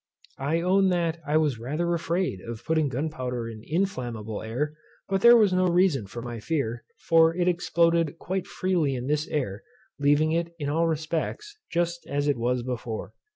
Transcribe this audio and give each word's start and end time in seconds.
I 0.39 0.61
own 0.61 0.89
that 0.89 1.19
I 1.27 1.37
was 1.37 1.59
rather 1.59 1.93
afraid 1.93 2.39
of 2.41 2.59
firing 2.59 2.89
gunpowder 2.89 3.47
in 3.47 3.61
inflammable 3.63 4.41
air, 4.41 4.75
but 5.07 5.21
there 5.21 5.37
was 5.37 5.53
no 5.53 5.67
reason 5.67 6.07
for 6.07 6.23
my 6.23 6.39
fear; 6.39 6.83
for 7.01 7.35
it 7.35 7.47
exploded 7.47 8.17
quite 8.17 8.47
freely 8.47 8.95
in 8.95 9.05
this 9.05 9.27
air, 9.27 9.61
leaving 9.99 10.31
it, 10.31 10.55
in 10.57 10.69
all 10.69 10.87
respects, 10.87 11.55
just 11.71 12.07
as 12.07 12.27
it 12.27 12.37
was 12.39 12.63
before. 12.63 13.13